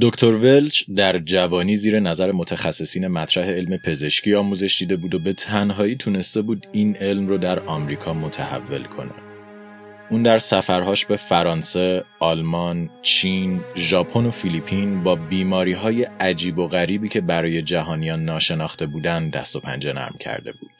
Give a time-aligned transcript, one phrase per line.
[0.00, 5.32] دکتر ولچ در جوانی زیر نظر متخصصین مطرح علم پزشکی آموزش دیده بود و به
[5.32, 9.12] تنهایی تونسته بود این علم رو در آمریکا متحول کنه.
[10.10, 16.66] اون در سفرهاش به فرانسه، آلمان، چین، ژاپن و فیلیپین با بیماری های عجیب و
[16.66, 20.75] غریبی که برای جهانیان ناشناخته بودن دست و پنجه نرم کرده بود.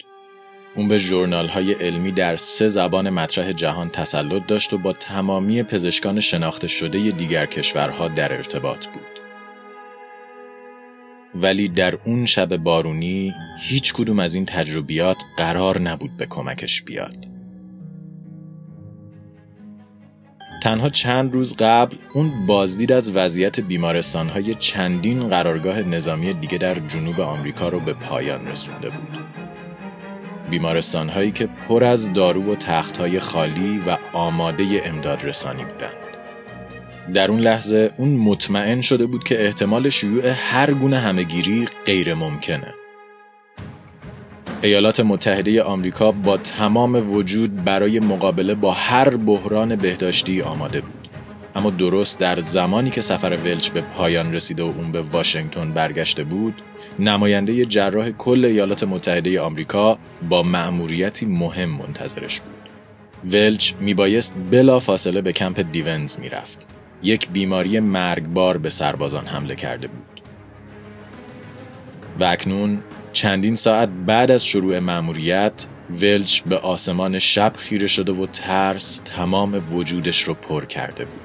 [0.77, 5.63] اون به جورنال های علمی در سه زبان مطرح جهان تسلط داشت و با تمامی
[5.63, 9.03] پزشکان شناخته شده دیگر کشورها در ارتباط بود.
[11.35, 17.27] ولی در اون شب بارونی هیچ کدوم از این تجربیات قرار نبود به کمکش بیاد.
[20.63, 27.21] تنها چند روز قبل اون بازدید از وضعیت بیمارستانهای چندین قرارگاه نظامی دیگه در جنوب
[27.21, 29.46] آمریکا رو به پایان رسونده بود.
[30.51, 35.97] بیمارستان هایی که پر از دارو و تخت های خالی و آماده امداد رسانی بودند.
[37.15, 42.75] در اون لحظه اون مطمئن شده بود که احتمال شیوع هر گونه همهگیری غیر ممکنه.
[44.63, 51.09] ایالات متحده آمریکا با تمام وجود برای مقابله با هر بحران بهداشتی آماده بود.
[51.57, 56.25] اما درست در زمانی که سفر ولچ به پایان رسیده و اون به واشنگتن برگشته
[56.25, 56.63] بود،
[56.99, 62.71] نماینده جراح کل ایالات متحده آمریکا با مأموریتی مهم منتظرش بود.
[63.33, 66.69] ولچ میبایست بلا فاصله به کمپ دیونز می‌رفت.
[67.03, 70.21] یک بیماری مرگبار به سربازان حمله کرده بود.
[72.21, 72.79] و اکنون
[73.13, 79.75] چندین ساعت بعد از شروع مأموریت ولچ به آسمان شب خیره شده و ترس تمام
[79.75, 81.21] وجودش رو پر کرده بود.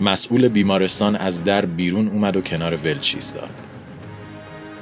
[0.00, 3.63] مسئول بیمارستان از در بیرون اومد و کنار ولچ ایستاد.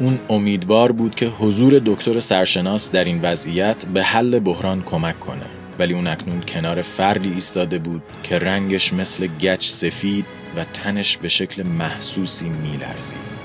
[0.00, 5.46] اون امیدوار بود که حضور دکتر سرشناس در این وضعیت به حل بحران کمک کنه
[5.78, 10.26] ولی اون اکنون کنار فردی ایستاده بود که رنگش مثل گچ سفید
[10.56, 13.42] و تنش به شکل محسوسی میلرزید.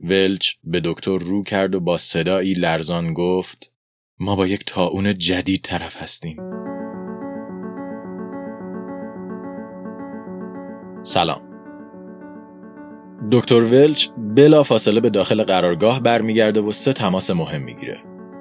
[0.00, 3.70] ولچ به دکتر رو کرد و با صدایی لرزان گفت
[4.18, 6.36] ما با یک تاون جدید طرف هستیم.
[11.02, 11.51] سلام
[13.30, 17.98] دکتر ولچ بلا فاصله به داخل قرارگاه برمیگرده و سه تماس مهم می‌گیره.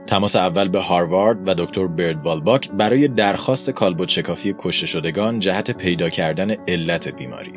[0.08, 5.72] تماس اول به هاروارد و دکتر برد والباک برای درخواست کالبد شکافی کشته شدگان جهت
[5.72, 7.52] پیدا کردن علت بیماری.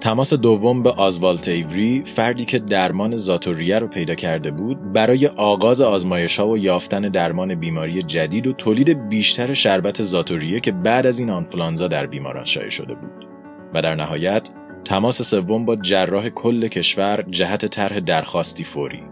[0.00, 5.80] تماس دوم به آزوالت ایوری فردی که درمان زاتوریه رو پیدا کرده بود برای آغاز
[5.80, 11.18] آزمایش ها و یافتن درمان بیماری جدید و تولید بیشتر شربت زاتوریه که بعد از
[11.18, 13.28] این آنفلانزا در بیماران شایع شده بود
[13.74, 14.50] و در نهایت
[14.84, 19.02] تماس سوم با جراح کل کشور جهت طرح درخواستی فوری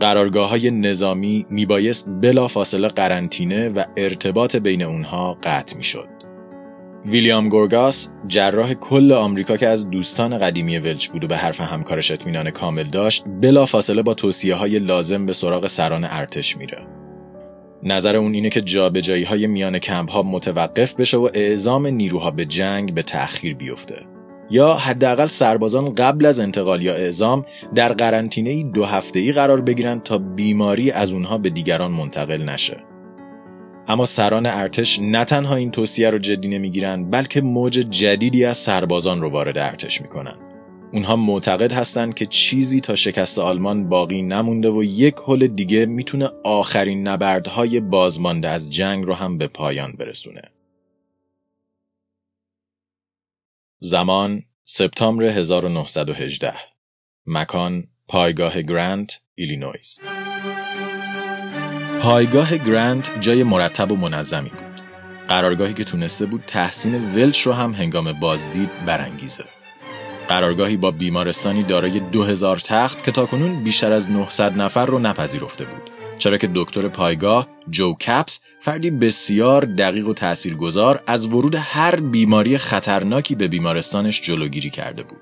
[0.00, 6.08] قرارگاه های نظامی میبایست بلا فاصله قرنطینه و ارتباط بین اونها قطع می‌شد.
[7.06, 12.10] ویلیام گورگاس جراح کل آمریکا که از دوستان قدیمی ولچ بود و به حرف همکارش
[12.10, 16.86] اطمینان کامل داشت بلا فاصله با توصیه های لازم به سراغ سران ارتش میره.
[17.82, 22.44] نظر اون اینه که جابجایی های میان کمپ ها متوقف بشه و اعزام نیروها به
[22.44, 24.11] جنگ به تأخیر بیفته.
[24.50, 30.18] یا حداقل سربازان قبل از انتقال یا اعزام در قرنطینه دو ای قرار بگیرند تا
[30.18, 32.76] بیماری از اونها به دیگران منتقل نشه.
[33.88, 39.20] اما سران ارتش نه تنها این توصیه رو جدی نمی‌گیرند بلکه موج جدیدی از سربازان
[39.20, 40.34] رو وارد ارتش می‌کنن.
[40.92, 46.30] اونها معتقد هستند که چیزی تا شکست آلمان باقی نمونده و یک حل دیگه می‌تونه
[46.44, 50.42] آخرین نبردهای بازمانده از جنگ رو هم به پایان برسونه.
[53.84, 56.54] زمان سپتامبر 1918
[57.26, 60.00] مکان پایگاه گرانت ایلینویز.
[62.02, 64.82] پایگاه گرانت جای مرتب و منظمی بود.
[65.28, 69.44] قرارگاهی که تونسته بود تحسین ولچ رو هم هنگام بازدید برانگیزه.
[70.28, 76.01] قرارگاهی با بیمارستانی دارای 2000 تخت که تاکنون بیشتر از 900 نفر رو نپذیرفته بود.
[76.22, 82.58] چرا که دکتر پایگاه جو کپس فردی بسیار دقیق و تاثیرگذار از ورود هر بیماری
[82.58, 85.18] خطرناکی به بیمارستانش جلوگیری کرده بود.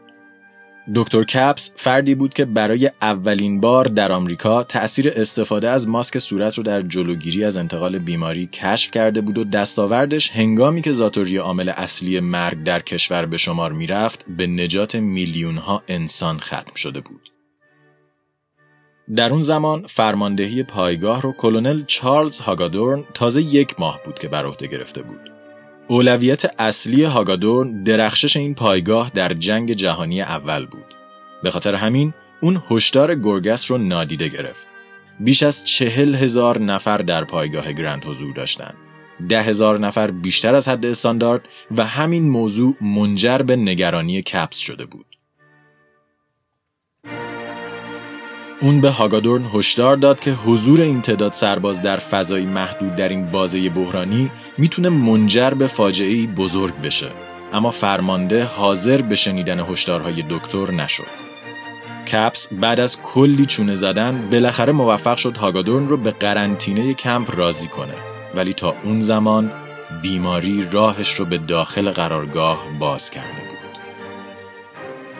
[0.94, 6.58] دکتر کپس فردی بود که برای اولین بار در آمریکا تأثیر استفاده از ماسک صورت
[6.58, 11.68] رو در جلوگیری از انتقال بیماری کشف کرده بود و دستاوردش هنگامی که زاتوری عامل
[11.68, 17.39] اصلی مرگ در کشور به شمار می‌رفت به نجات میلیون انسان ختم شده بود.
[19.16, 24.46] در اون زمان فرماندهی پایگاه رو کلونل چارلز هاگادورن تازه یک ماه بود که بر
[24.46, 25.32] عهده گرفته بود.
[25.88, 30.94] اولویت اصلی هاگادورن درخشش این پایگاه در جنگ جهانی اول بود.
[31.42, 34.66] به خاطر همین اون هشدار گرگس رو نادیده گرفت.
[35.20, 38.74] بیش از چهل هزار نفر در پایگاه گرند حضور داشتند.
[39.28, 44.84] ده هزار نفر بیشتر از حد استاندارد و همین موضوع منجر به نگرانی کپس شده
[44.84, 45.09] بود.
[48.62, 53.26] اون به هاگادورن هشدار داد که حضور این تعداد سرباز در فضایی محدود در این
[53.26, 57.10] بازه بحرانی می‌تونه منجر به فاجعه بزرگ بشه
[57.52, 61.30] اما فرمانده حاضر به شنیدن هشدارهای دکتر نشد.
[62.12, 67.68] کپس بعد از کلی چونه زدن بالاخره موفق شد هاگادورن رو به قرنطینه کمپ راضی
[67.68, 67.94] کنه
[68.34, 69.52] ولی تا اون زمان
[70.02, 73.39] بیماری راهش رو به داخل قرارگاه باز بود.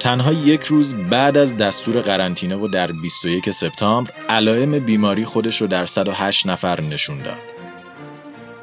[0.00, 5.67] تنها یک روز بعد از دستور قرنطینه و در 21 سپتامبر علائم بیماری خودش رو
[5.67, 7.43] در 108 نفر نشون داد.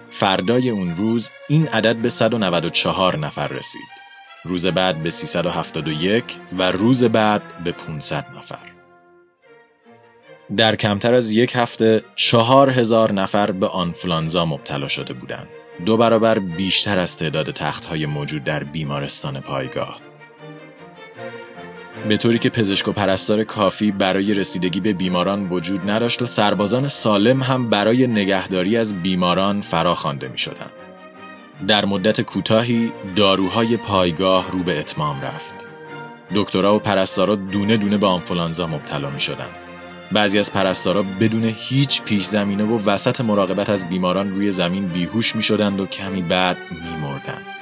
[0.09, 3.87] فردای اون روز این عدد به 194 نفر رسید.
[4.45, 6.23] روز بعد به 371
[6.57, 8.71] و روز بعد به 500 نفر.
[10.57, 15.47] در کمتر از یک هفته چهار هزار نفر به آنفلانزا مبتلا شده بودند.
[15.85, 20.06] دو برابر بیشتر از تعداد تختهای موجود در بیمارستان پایگاه.
[22.09, 26.87] به طوری که پزشک و پرستار کافی برای رسیدگی به بیماران وجود نداشت و سربازان
[26.87, 30.69] سالم هم برای نگهداری از بیماران فراخوانده می شدن.
[31.67, 35.55] در مدت کوتاهی داروهای پایگاه رو به اتمام رفت.
[36.35, 39.49] دکترها و پرستارا دونه دونه به آنفولانزا مبتلا می شدن.
[40.11, 45.35] بعضی از پرستارا بدون هیچ پیش زمینه و وسط مراقبت از بیماران روی زمین بیهوش
[45.35, 47.56] می شدند و کمی بعد می مردن.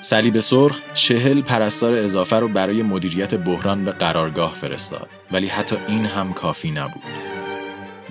[0.00, 6.04] صلیب سرخ چهل پرستار اضافه رو برای مدیریت بحران به قرارگاه فرستاد ولی حتی این
[6.04, 7.02] هم کافی نبود.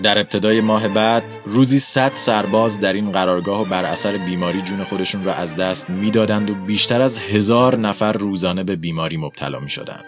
[0.04, 4.84] در ابتدای ماه بعد روزی 100 سرباز در این قرارگاه و بر اثر بیماری جون
[4.84, 9.70] خودشون را از دست می‌دادند و بیشتر از هزار نفر روزانه به بیماری مبتلا می
[9.70, 10.06] شدند.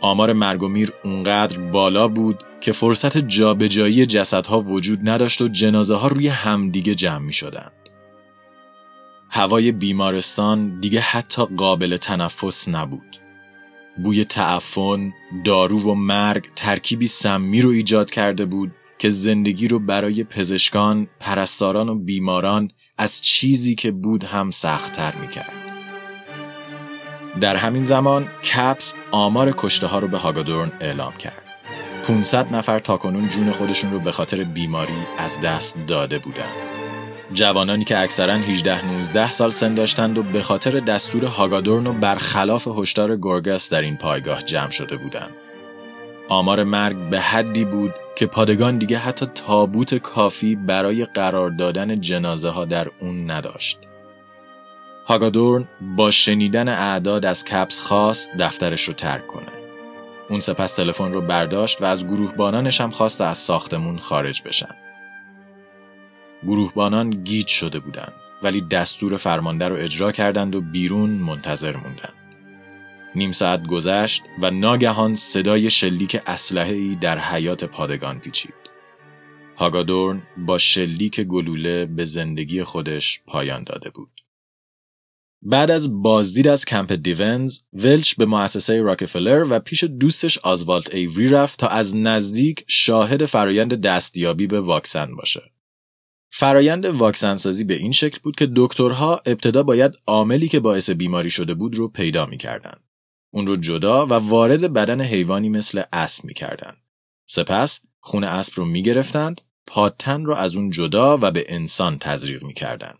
[0.00, 5.94] آمار مرگ و میر اونقدر بالا بود که فرصت جابجایی جسدها وجود نداشت و جنازه
[5.94, 7.72] ها روی همدیگه جمع می شدند.
[9.36, 13.20] هوای بیمارستان دیگه حتی قابل تنفس نبود.
[14.02, 15.12] بوی تعفن،
[15.44, 21.88] دارو و مرگ ترکیبی سمی رو ایجاد کرده بود که زندگی رو برای پزشکان، پرستاران
[21.88, 25.52] و بیماران از چیزی که بود هم سختتر می‌کرد.
[27.40, 28.24] در همین زمان
[28.54, 31.42] کپس آمار کشته ها رو به هاگادورن اعلام کرد.
[32.02, 36.85] 500 نفر تاکنون جون خودشون رو به خاطر بیماری از دست داده بودند.
[37.32, 43.16] جوانانی که اکثرا 18-19 سال سن داشتند و به خاطر دستور هاگادورن و برخلاف هشدار
[43.16, 45.30] گورگاس در این پایگاه جمع شده بودند.
[46.28, 52.48] آمار مرگ به حدی بود که پادگان دیگه حتی تابوت کافی برای قرار دادن جنازه
[52.48, 53.78] ها در اون نداشت.
[55.06, 59.46] هاگادورن با شنیدن اعداد از کپس خواست دفترش رو ترک کنه.
[60.30, 64.85] اون سپس تلفن رو برداشت و از گروهبانانش هم خواست از ساختمون خارج بشن.
[66.46, 68.12] گروهبانان گیج شده بودند
[68.42, 72.14] ولی دستور فرمانده رو اجرا کردند و بیرون منتظر موندند.
[73.14, 76.20] نیم ساعت گذشت و ناگهان صدای شلیک
[76.54, 78.54] ای در حیات پادگان پیچید.
[79.56, 84.10] هاگادورن با شلیک گلوله به زندگی خودش پایان داده بود.
[85.42, 91.28] بعد از بازدید از کمپ دیونز، ولچ به مؤسسه راکفلر و پیش دوستش آزوالت ایوری
[91.28, 95.55] رفت تا از نزدیک شاهد فرایند دستیابی به واکسن باشه.
[96.38, 101.54] فرایند واکسنسازی به این شکل بود که دکترها ابتدا باید عاملی که باعث بیماری شده
[101.54, 102.80] بود رو پیدا می‌کردند.
[103.30, 106.76] اون رو جدا و وارد بدن حیوانی مثل اسب می‌کردند.
[107.26, 112.98] سپس خون اسب رو می‌گرفتند، پادتن رو از اون جدا و به انسان تزریق می‌کردند.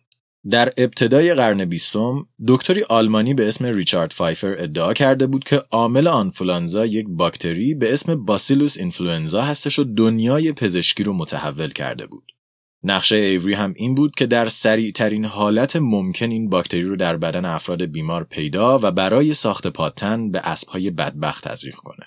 [0.51, 6.09] در ابتدای قرن بیستم دکتری آلمانی به اسم ریچارد فایفر ادعا کرده بود که عامل
[6.09, 12.36] آنفولانزا یک باکتری به اسم Bacillus influenza هستش و دنیای پزشکی رو متحول کرده بود.
[12.83, 17.17] نقشه ایوری هم این بود که در سریع ترین حالت ممکن این باکتری رو در
[17.17, 22.07] بدن افراد بیمار پیدا و برای ساخت پادتن به اسبهای بدبخت تزریق کنه.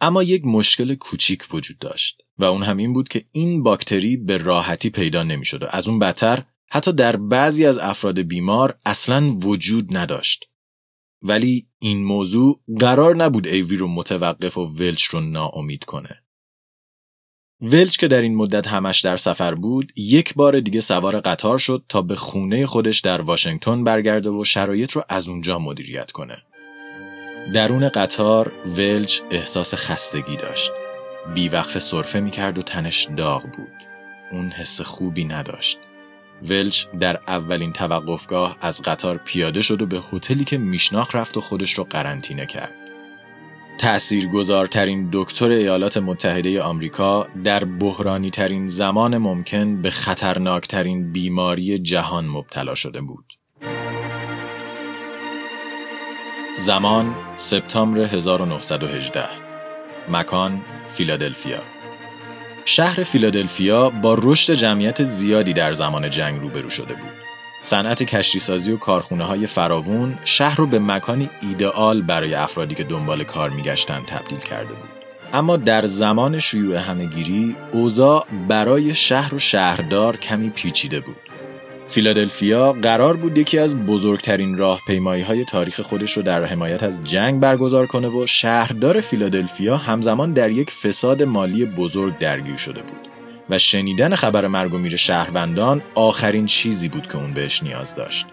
[0.00, 4.36] اما یک مشکل کوچیک وجود داشت و اون هم این بود که این باکتری به
[4.36, 9.30] راحتی پیدا نمی شد و از اون بدتر حتی در بعضی از افراد بیمار اصلا
[9.30, 10.50] وجود نداشت.
[11.22, 16.22] ولی این موضوع قرار نبود ایوی رو متوقف و ولچ رو ناامید کنه.
[17.62, 21.82] ولچ که در این مدت همش در سفر بود یک بار دیگه سوار قطار شد
[21.88, 26.42] تا به خونه خودش در واشنگتن برگرده و شرایط رو از اونجا مدیریت کنه.
[27.54, 30.72] درون قطار ولچ احساس خستگی داشت.
[31.34, 33.72] بیوقف صرفه می‌کرد و تنش داغ بود.
[34.32, 35.78] اون حس خوبی نداشت.
[36.42, 41.40] ولچ در اولین توقفگاه از قطار پیاده شد و به هتلی که میشناخت رفت و
[41.40, 42.79] خودش رو قرنطینه کرد.
[43.80, 52.74] تأثیرگذارترین دکتر ایالات متحده آمریکا در بحرانی ترین زمان ممکن به خطرناکترین بیماری جهان مبتلا
[52.74, 53.24] شده بود.
[56.58, 59.24] زمان سپتامبر 1918
[60.08, 61.60] مکان فیلادلفیا
[62.64, 67.19] شهر فیلادلفیا با رشد جمعیت زیادی در زمان جنگ روبرو شده بود.
[67.60, 73.24] صنعت کشتیسازی و کارخونه های فراوون شهر رو به مکانی ایدئال برای افرادی که دنبال
[73.24, 74.88] کار میگشتن تبدیل کرده بود.
[75.32, 81.16] اما در زمان شیوع همهگیری اوضاع برای شهر و شهردار کمی پیچیده بود.
[81.86, 87.40] فیلادلفیا قرار بود یکی از بزرگترین راهپیمایی های تاریخ خودش رو در حمایت از جنگ
[87.40, 93.09] برگزار کنه و شهردار فیلادلفیا همزمان در یک فساد مالی بزرگ درگیر شده بود
[93.50, 98.26] و شنیدن خبر مرگ و میر شهروندان آخرین چیزی بود که اون بهش نیاز داشت.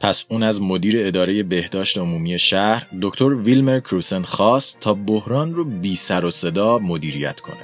[0.00, 5.64] پس اون از مدیر اداره بهداشت عمومی شهر دکتر ویلمر کروسن خواست تا بحران رو
[5.64, 7.56] بی سر و صدا مدیریت کنه.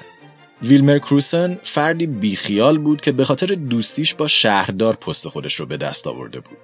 [0.63, 5.77] ویلمر کروسن فردی بیخیال بود که به خاطر دوستیش با شهردار پست خودش رو به
[5.77, 6.59] دست آورده بود.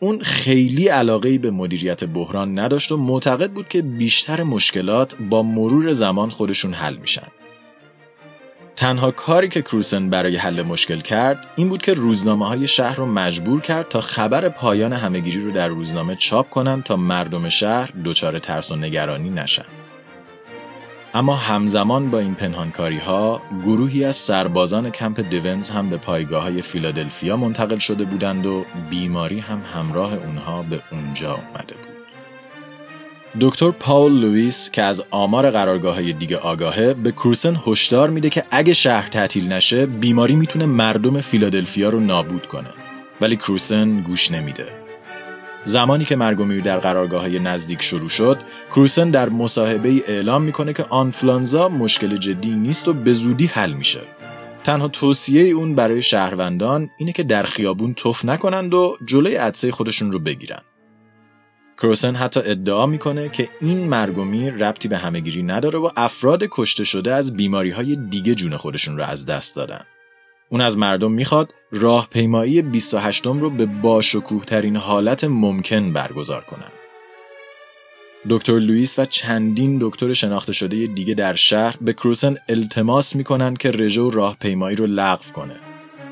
[0.00, 5.92] اون خیلی علاقه به مدیریت بحران نداشت و معتقد بود که بیشتر مشکلات با مرور
[5.92, 7.26] زمان خودشون حل میشن.
[8.80, 13.06] تنها کاری که کروسن برای حل مشکل کرد این بود که روزنامه های شهر رو
[13.06, 18.38] مجبور کرد تا خبر پایان همهگیری رو در روزنامه چاپ کنند تا مردم شهر دچار
[18.38, 19.64] ترس و نگرانی نشن.
[21.14, 26.62] اما همزمان با این پنهانکاری ها گروهی از سربازان کمپ دیونز هم به پایگاه های
[26.62, 31.89] فیلادلفیا منتقل شده بودند و بیماری هم همراه اونها به اونجا اومده بود.
[33.38, 38.44] دکتر پاول لوئیس که از آمار قرارگاه های دیگه آگاهه به کروسن هشدار میده که
[38.50, 42.70] اگه شهر تعطیل نشه بیماری می‌تونه مردم فیلادلفیا رو نابود کنه.
[43.20, 44.68] ولی کروسن گوش نمیده.
[45.64, 48.38] زمانی که مرگ و میر در قرارگاه های نزدیک شروع شد
[48.70, 53.72] کروسن در مصاحبه ای اعلام می‌کنه که آنفلانزا مشکل جدی نیست و به زودی حل
[53.72, 54.00] میشه.
[54.64, 60.12] تنها توصیه اون برای شهروندان اینه که در خیابون تف نکنند و جلوی عدسه خودشون
[60.12, 60.60] رو بگیرن.
[61.82, 66.44] کروسن حتی ادعا می‌کنه که این مرگ و میر ربطی به همهگیری نداره و افراد
[66.50, 69.84] کشته شده از بیماری های دیگه جون خودشون رو از دست دادن
[70.48, 76.70] اون از مردم می‌خواد راهپیمایی 28 رو به باشکوه ترین حالت ممکن برگزار کنن.
[78.30, 83.70] دکتر لوئیس و چندین دکتر شناخته شده دیگه در شهر به کروسن التماس می‌کنن که
[83.70, 85.56] رژه راهپیمایی رو لغو کنه.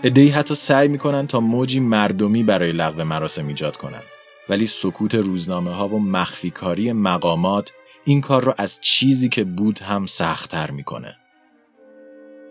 [0.03, 4.03] ادهی حتی سعی می‌کنن تا موجی مردمی برای لغو مراسم ایجاد کنن.
[4.49, 7.73] ولی سکوت روزنامه ها و مخفیکاری مقامات
[8.05, 11.17] این کار رو از چیزی که بود هم سختتر می‌کنه.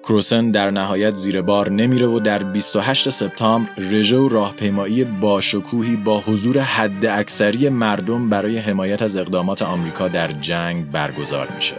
[0.04, 6.20] کروسن در نهایت زیر بار نمیره و در 28 سپتامبر رژه و راهپیمایی باشکوهی با
[6.20, 11.76] حضور حد اکثری مردم برای حمایت از اقدامات آمریکا در جنگ برگزار میشه.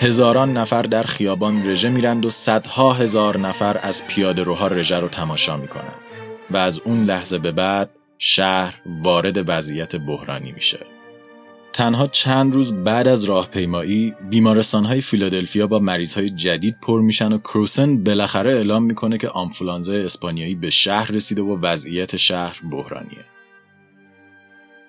[0.00, 5.08] هزاران نفر در خیابان رژه میرند و صدها هزار نفر از پیاده روها رژه رو
[5.08, 6.00] تماشا می‌کنند
[6.50, 7.90] و از اون لحظه به بعد
[8.24, 10.86] شهر وارد وضعیت بحرانی میشه.
[11.72, 14.14] تنها چند روز بعد از راهپیمایی
[14.72, 15.78] های فیلادلفیا با
[16.16, 21.42] های جدید پر میشن و کروسن بالاخره اعلام می‌کنه که آنفولانزا اسپانیایی به شهر رسیده
[21.42, 23.24] و وضعیت شهر بحرانیه.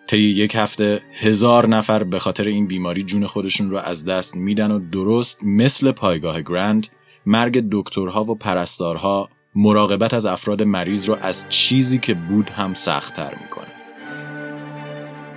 [0.08, 4.72] طی یک هفته هزار نفر به خاطر این بیماری جون خودشون رو از دست میدن
[4.72, 6.88] و درست مثل پایگاه گرند
[7.26, 13.34] مرگ دکترها و پرستارها مراقبت از افراد مریض رو از چیزی که بود هم سختتر
[13.42, 13.66] می‌کنه.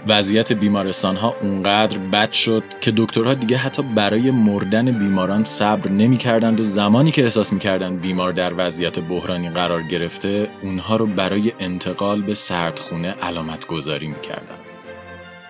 [0.08, 6.60] وضعیت بیمارستان ها اونقدر بد شد که دکترها دیگه حتی برای مردن بیماران صبر نمی‌کردند
[6.60, 12.22] و زمانی که احساس می‌کردند بیمار در وضعیت بحرانی قرار گرفته اونها رو برای انتقال
[12.22, 14.58] به سردخونه علامت گذاری می‌کردند.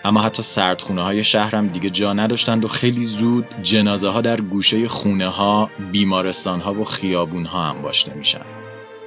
[0.05, 4.41] اما حتی سردخونه های شهر هم دیگه جا نداشتند و خیلی زود جنازه ها در
[4.41, 8.56] گوشه خونه ها، بیمارستان ها و خیابون ها هم باشته میشن.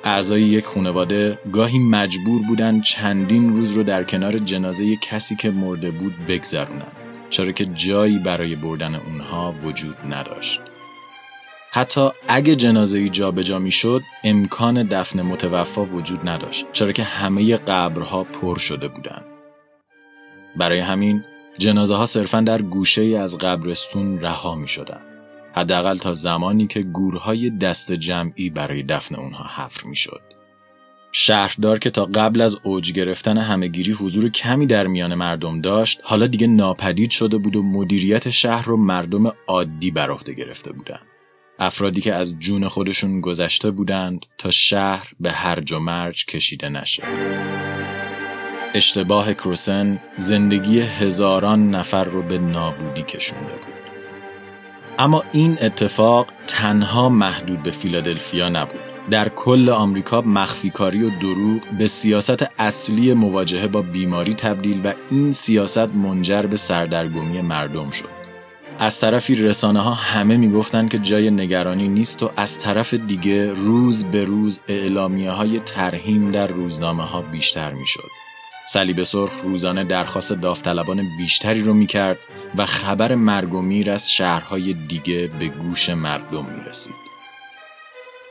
[0.04, 5.92] اعضای یک خانواده گاهی مجبور بودن چندین روز رو در کنار جنازه کسی که مرده
[5.92, 6.92] بود بگذرونن
[7.30, 10.62] چرا که جایی برای بردن اونها وجود نداشت
[11.72, 18.58] حتی اگه جنازه جابجا می‌شد امکان دفن متوفا وجود نداشت چرا که همه قبرها پر
[18.58, 19.26] شده بودند
[20.56, 21.24] برای همین
[21.58, 25.09] جنازه ها صرفا در گوشه از قبرستون رها می شدن.
[25.54, 30.22] حداقل تا زمانی که گورهای دست جمعی برای دفن اونها حفر می‌شد.
[31.12, 36.28] شهردار که تا قبل از اوج گرفتن همهگیری حضور کمی در میان مردم داشت حالا
[36.28, 41.06] دیگه ناپدید شده بود و مدیریت شهر رو مردم عادی بر عهده گرفته بودند
[41.60, 47.04] افرادی که از جون خودشون گذشته بودند تا شهر به هرج و مرج کشیده نشه
[48.74, 53.69] اشتباه کروسن زندگی هزاران نفر رو به نابودی کشونده بود.
[55.00, 58.80] اما این اتفاق تنها محدود به فیلادلفیا نبود.
[59.10, 65.32] در کل آمریکا مخفیکاری و دروغ به سیاست اصلی مواجهه با بیماری تبدیل و این
[65.32, 68.10] سیاست منجر به سردرگمی مردم شد.
[68.80, 74.06] از طرفی رسانه ها همه می‌گفتن که جای نگرانی نیست و از طرف دیگه روز
[74.06, 78.29] به روز اعلامیه های ترهیم در روزنامه ها بیشتر می‌شد.
[78.72, 82.20] صلیب سرخ روزانه درخواست داوطلبان بیشتری رو می‌کرد
[82.58, 86.94] و خبر مرگ و میر از شهرهای دیگه به گوش مردم می‌رسید.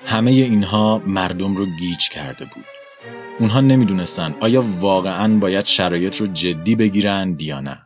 [0.07, 2.64] همه اینها مردم رو گیج کرده بود.
[3.38, 7.78] اونها نمی‌دونستن آیا واقعا باید شرایط رو جدی بگیرند یا نه.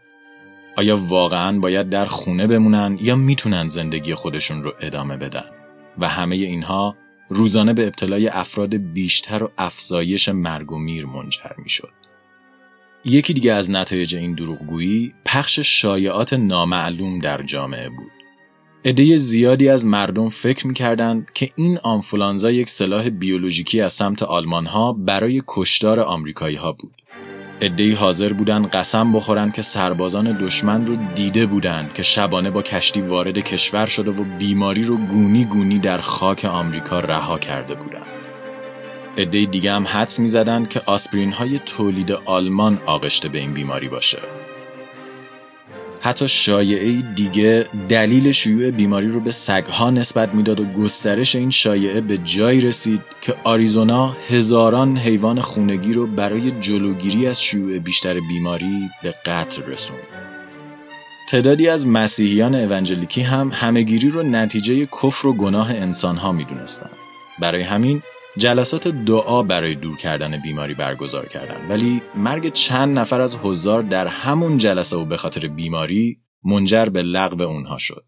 [0.76, 5.50] آیا واقعا باید در خونه بمونن یا می‌تونن زندگی خودشون رو ادامه بدن
[5.99, 6.97] و همه اینها
[7.28, 12.01] روزانه به ابتلای افراد بیشتر و افزایش مرگ و میر منجر می‌شد.
[13.04, 18.12] یکی دیگه از نتایج این دروغگویی پخش شایعات نامعلوم در جامعه بود.
[18.85, 24.66] عده زیادی از مردم فکر می‌کردند که این آنفولانزا یک سلاح بیولوژیکی از سمت آلمان
[24.66, 27.02] ها برای کشتار آمریکایی ها بود.
[27.62, 33.00] عدهای حاضر بودند قسم بخورند که سربازان دشمن رو دیده بودند که شبانه با کشتی
[33.00, 38.22] وارد کشور شده و بیماری رو گونی گونی در خاک آمریکا رها کرده بودند.
[39.19, 44.19] عده دیگه هم حدس می‌زدند که آسپرین های تولید آلمان آغشته به این بیماری باشه.
[46.00, 52.00] حتی شایعه دیگه دلیل شیوع بیماری رو به سگها نسبت می‌داد و گسترش این شایعه
[52.00, 58.90] به جایی رسید که آریزونا هزاران حیوان خونگی رو برای جلوگیری از شیوع بیشتر بیماری
[59.02, 60.02] به قتل رسوند.
[61.28, 66.97] تعدادی از مسیحیان اونجلیکی هم همهگیری رو نتیجه کفر و گناه انسانها می‌دونستند.
[67.40, 68.02] برای همین
[68.37, 74.07] جلسات دعا برای دور کردن بیماری برگزار کردند ولی مرگ چند نفر از حضار در
[74.07, 78.05] همون جلسه و به خاطر بیماری منجر به لغو اونها شد.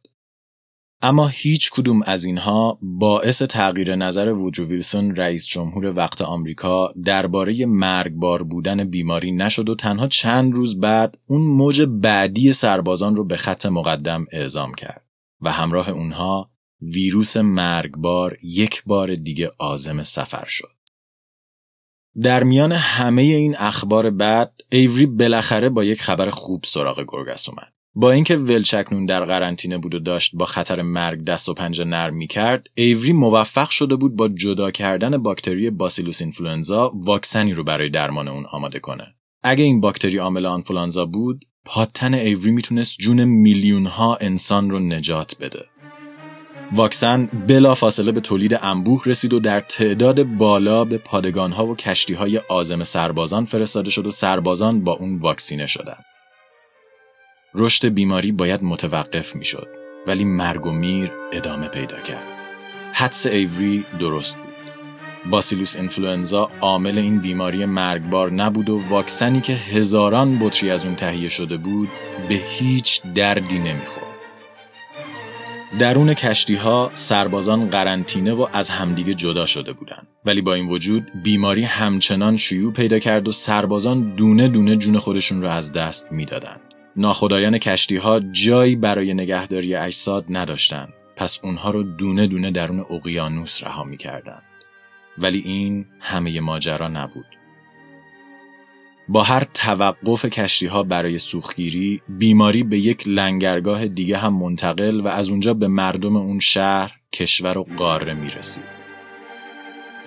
[1.02, 7.66] اما هیچ کدوم از اینها باعث تغییر نظر وودرو ویلسون رئیس جمهور وقت آمریکا درباره
[7.66, 13.36] مرگبار بودن بیماری نشد و تنها چند روز بعد اون موج بعدی سربازان رو به
[13.36, 15.04] خط مقدم اعزام کرد
[15.40, 16.50] و همراه اونها
[16.92, 20.70] ویروس مرگبار یک بار دیگه آزم سفر شد.
[22.22, 27.72] در میان همه این اخبار بعد ایوری بالاخره با یک خبر خوب سراغ گرگس اومد.
[27.94, 32.16] با اینکه ولچکنون در قرنطینه بود و داشت با خطر مرگ دست و پنجه نرم
[32.16, 37.90] می کرد، ایوری موفق شده بود با جدا کردن باکتری باسیلوس اینفلوئنزا واکسنی رو برای
[37.90, 39.14] درمان اون آماده کنه.
[39.42, 45.36] اگه این باکتری عامل آنفولانزا بود، پاتن ایوری می‌تونست جون میلیون ها انسان رو نجات
[45.40, 45.64] بده.
[46.72, 52.38] واکسن بلا فاصله به تولید انبوه رسید و در تعداد بالا به پادگانها و کشتیهای
[52.38, 56.04] آزم سربازان فرستاده شد و سربازان با اون واکسینه شدند.
[57.54, 59.68] رشد بیماری باید متوقف می‌شد
[60.06, 62.24] ولی مرگ و میر ادامه پیدا کرد.
[62.92, 64.54] حدس ایوری درست بود.
[65.30, 71.28] باسیلوس اینفلوئنزا عامل این بیماری مرگبار نبود و واکسنی که هزاران بطری از اون تهیه
[71.28, 71.88] شده بود
[72.28, 74.13] به هیچ دردی نمی‌خورد.
[75.78, 80.06] درون کشتی ها سربازان قرنطینه و از همدیگه جدا شده بودند.
[80.24, 85.42] ولی با این وجود بیماری همچنان شیوع پیدا کرد و سربازان دونه دونه جون خودشون
[85.42, 86.60] رو از دست می‌دادند.
[86.96, 90.92] ناخدایان کشتی ها جایی برای نگهداری اجساد نداشتند.
[91.16, 94.42] پس اونها رو دونه دونه درون اقیانوس رها می‌کردند.
[95.18, 97.26] ولی این همه ماجرا نبود.
[99.08, 105.08] با هر توقف کشتی ها برای سوختگیری بیماری به یک لنگرگاه دیگه هم منتقل و
[105.08, 108.64] از اونجا به مردم اون شهر، کشور و قاره می رسید.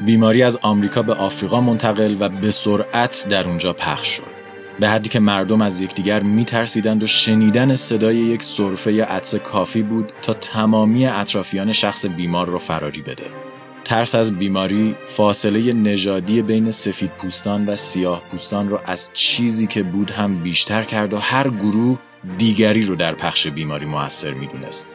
[0.05, 4.37] بیماری از آمریکا به آفریقا منتقل و به سرعت در اونجا پخش شد.
[4.79, 10.13] به حدی که مردم از یکدیگر میترسیدند و شنیدن صدای یک سرفه عطس کافی بود
[10.21, 13.46] تا تمامی اطرافیان شخص بیمار رو فراری بده.
[13.87, 19.83] ترس از بیماری فاصله نژادی بین سفید پوستان و سیاه پوستان را از چیزی که
[19.83, 21.99] بود هم بیشتر کرد و هر گروه
[22.37, 24.89] دیگری رو در پخش بیماری موثر می‌دونست.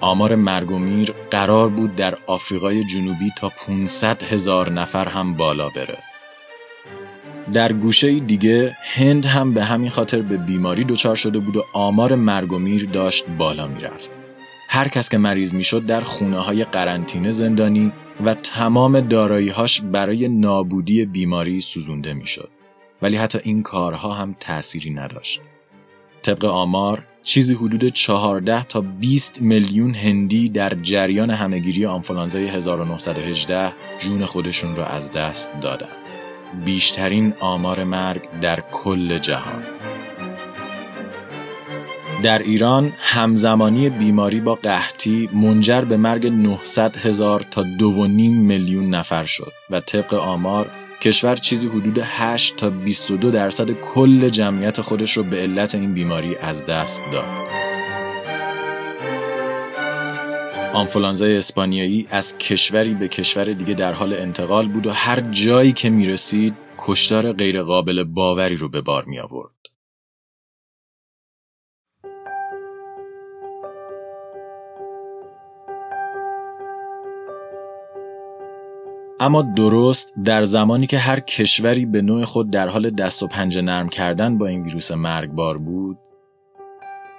[0.00, 5.68] آمار مرگ و میر قرار بود در آفریقای جنوبی تا 500 هزار نفر هم بالا
[5.68, 5.98] بره.
[7.52, 12.14] در گوشه دیگه هند هم به همین خاطر به بیماری دچار شده بود و آمار
[12.14, 14.21] مرگ و میر داشت بالا می‌رفت.
[14.74, 17.92] هر کس که مریض می‌شد در خونه های قرنطینه زندانی
[18.24, 22.48] و تمام داراییهاش برای نابودی بیماری سوزونده می‌شد.
[23.02, 25.40] ولی حتی این کارها هم تأثیری نداشت.
[26.22, 34.24] طبق آمار چیزی حدود 14 تا 20 میلیون هندی در جریان همهگیری آنفولانزای 1918 جون
[34.24, 35.88] خودشون را از دست دادن.
[36.64, 39.62] بیشترین آمار مرگ در کل جهان
[42.22, 47.68] در ایران همزمانی بیماری با قحطی منجر به مرگ 900 هزار تا 2.5
[48.18, 54.80] میلیون نفر شد و طبق آمار کشور چیزی حدود 8 تا 22 درصد کل جمعیت
[54.80, 57.24] خودش رو به علت این بیماری از دست داد.
[60.72, 65.90] آنفولانزای اسپانیایی از کشوری به کشور دیگه در حال انتقال بود و هر جایی که
[65.90, 69.61] می رسید کشتار غیرقابل باوری رو به بار می آورد.
[79.22, 83.62] اما درست در زمانی که هر کشوری به نوع خود در حال دست و پنجه
[83.62, 85.98] نرم کردن با این ویروس مرگبار بود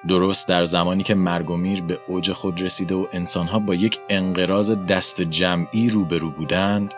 [0.08, 4.00] درست در زمانی که مرگ و میر به اوج خود رسیده و انسانها با یک
[4.10, 6.94] انقراض دست جمعی روبرو بودند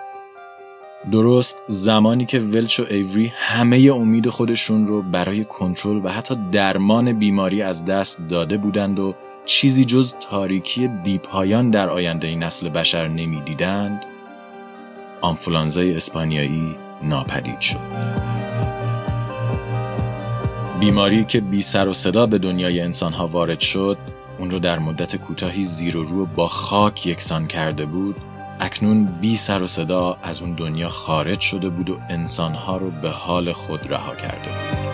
[1.11, 7.19] درست زمانی که ولچ و ایوری همه امید خودشون رو برای کنترل و حتی درمان
[7.19, 9.13] بیماری از دست داده بودند و
[9.45, 14.05] چیزی جز تاریکی بیپایان در آینده نسل بشر نمی‌دیدند
[15.25, 17.79] آنفولانزای اسپانیایی ناپدید شد.
[20.79, 23.97] بیماری که بی سر و صدا به دنیای انسانها وارد شد
[24.39, 28.15] اون رو در مدت کوتاهی زیر و رو با خاک یکسان کرده بود
[28.59, 33.09] اکنون بی سر و صدا از اون دنیا خارج شده بود و انسانها رو به
[33.09, 34.85] حال خود رها کرده بود.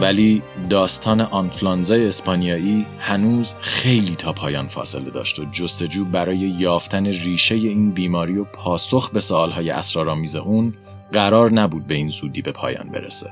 [0.00, 7.54] ولی داستان آنفلانزای اسپانیایی هنوز خیلی تا پایان فاصله داشت و جستجو برای یافتن ریشه
[7.54, 10.74] این بیماری و پاسخ به سوالهای اسرارآمیز اون
[11.12, 13.30] قرار نبود به این زودی به پایان برسه.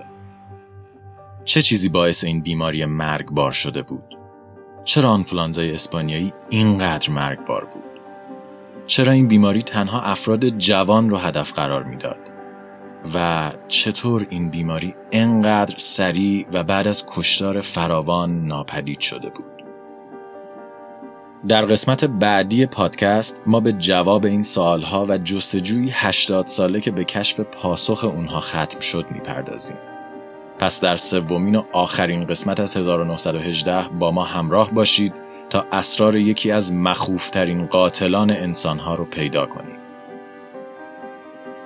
[1.45, 4.19] چه چیزی باعث این بیماری مرگبار شده بود؟
[4.85, 8.01] چرا آنفلانزای اسپانیایی اینقدر مرگبار بود؟
[8.87, 12.38] چرا این بیماری تنها افراد جوان رو هدف قرار می‌داد؟
[13.15, 19.45] و چطور این بیماری انقدر سریع و بعد از کشتار فراوان ناپدید شده بود.
[21.49, 27.05] در قسمت بعدی پادکست ما به جواب این سوالها و جستجوی 80 ساله که به
[27.05, 29.77] کشف پاسخ اونها ختم شد می‌پردازیم.
[30.59, 35.15] پس در سومین و آخرین قسمت از 1918 با ما همراه باشید
[35.51, 39.78] تا اسرار یکی از مخوفترین قاتلان انسانها رو پیدا کنید.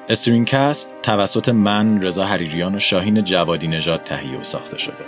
[0.09, 5.05] StringCast توسط من رضا حریریان و شاهین جوادی نژاد تهیه و ساخته شده.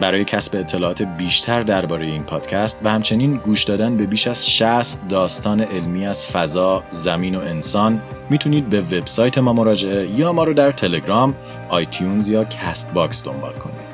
[0.00, 5.08] برای کسب اطلاعات بیشتر درباره این پادکست و همچنین گوش دادن به بیش از 60
[5.08, 10.54] داستان علمی از فضا، زمین و انسان می‌تونید به وبسایت ما مراجعه یا ما رو
[10.54, 11.34] در تلگرام،
[11.68, 13.90] iTunes یا Castbox دنبال کنید.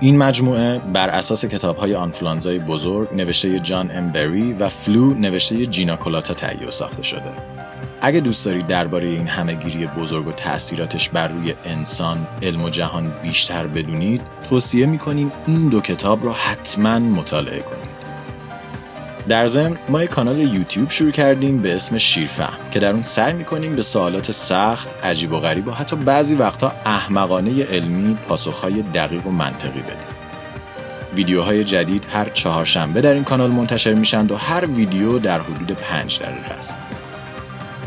[0.00, 5.66] این مجموعه بر اساس کتاب های آنفلانزای بزرگ نوشته جان ام بری و Flu نوشته
[5.66, 7.32] جینا کلاتا تهیه و ساخته شده.
[8.04, 13.12] اگه دوست دارید درباره این همهگیری بزرگ و تاثیراتش بر روی انسان، علم و جهان
[13.22, 17.92] بیشتر بدونید، توصیه می‌کنیم این دو کتاب رو حتما مطالعه کنید.
[19.28, 23.32] در ضمن ما یک کانال یوتیوب شروع کردیم به اسم شیرفهم که در اون سعی
[23.32, 29.26] می‌کنیم به سوالات سخت، عجیب و غریب و حتی بعضی وقتا احمقانه علمی پاسخهای دقیق
[29.26, 29.96] و منطقی بدیم.
[31.14, 36.18] ویدیوهای جدید هر چهارشنبه در این کانال منتشر میشند و هر ویدیو در حدود پنج
[36.18, 36.78] دقیقه است.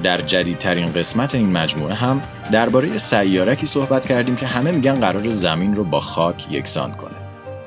[0.05, 5.75] در جدیدترین قسمت این مجموعه هم درباره سیارکی صحبت کردیم که همه میگن قرار زمین
[5.75, 7.15] رو با خاک یکسان کنه.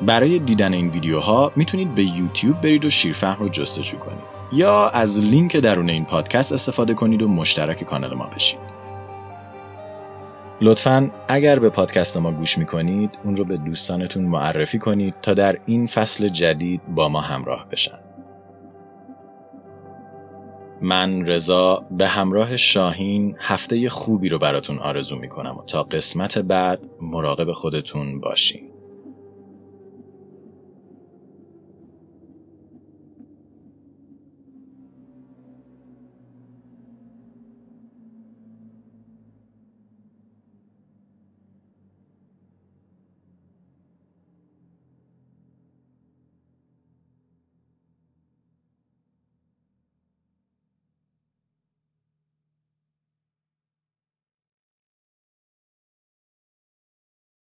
[0.02, 5.20] برای دیدن این ویدیوها می‌تونید به یوتیوب برید و شیرفهم رو جستجو کنید یا از
[5.20, 8.60] لینک درون این پادکست استفاده کنید و مشترک کانال ما بشید.
[10.60, 15.58] لطفا اگر به پادکست ما گوش می‌کنید اون رو به دوستانتون معرفی کنید تا در
[15.66, 17.98] این فصل جدید با ما همراه بشن.
[20.80, 26.86] من رضا به همراه شاهین هفته خوبی رو براتون آرزو می‌کنم و تا قسمت بعد
[27.00, 28.77] مراقب خودتون باشین.